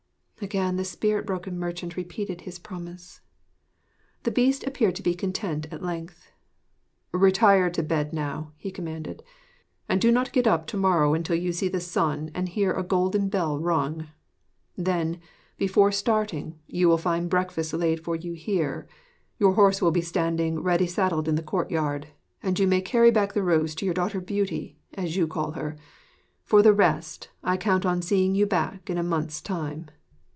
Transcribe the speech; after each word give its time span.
Again 0.43 0.75
the 0.75 0.83
spirit 0.85 1.27
broken 1.27 1.59
merchant 1.59 1.95
repeated 1.95 2.41
his 2.41 2.57
promise. 2.57 3.21
The 4.23 4.31
Beast 4.31 4.63
appeared 4.63 4.95
to 4.95 5.03
be 5.03 5.13
content 5.13 5.67
at 5.71 5.83
length. 5.83 6.31
'Retire 7.11 7.69
to 7.69 7.83
bed 7.83 8.11
now,' 8.11 8.51
he 8.57 8.71
commanded, 8.71 9.21
'and 9.87 10.01
do 10.01 10.11
not 10.11 10.31
get 10.33 10.47
up 10.47 10.65
to 10.65 10.77
morrow 10.77 11.13
until 11.13 11.35
you 11.35 11.53
see 11.53 11.67
the 11.67 11.79
sun 11.79 12.31
and 12.33 12.49
hear 12.49 12.73
a 12.73 12.81
golden 12.81 13.29
bell 13.29 13.59
rung. 13.59 14.07
Then, 14.75 15.19
before 15.59 15.91
starting, 15.91 16.57
you 16.65 16.89
will 16.89 16.97
find 16.97 17.29
breakfast 17.29 17.71
laid 17.73 18.03
for 18.03 18.15
you 18.15 18.33
here; 18.33 18.87
your 19.37 19.53
horse 19.53 19.79
will 19.79 19.91
be 19.91 20.01
standing 20.01 20.63
ready 20.63 20.87
saddled 20.87 21.27
in 21.27 21.35
the 21.35 21.43
courtyard; 21.43 22.07
and 22.41 22.57
you 22.57 22.65
may 22.65 22.81
carry 22.81 23.11
back 23.11 23.33
the 23.33 23.43
rose 23.43 23.75
to 23.75 23.85
your 23.85 23.93
daughter 23.93 24.19
Beauty 24.19 24.79
as 24.95 25.15
you 25.15 25.27
call 25.27 25.51
her. 25.51 25.77
For 26.43 26.63
the 26.63 26.73
rest, 26.73 27.29
I 27.43 27.57
count 27.57 27.85
on 27.85 28.01
seeing 28.01 28.33
you 28.33 28.47
back 28.47 28.89
in 28.89 28.97
a 28.97 29.03
month's 29.03 29.39
time. 29.39 29.87